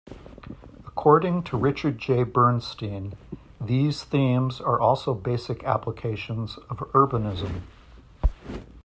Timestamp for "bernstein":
2.23-3.13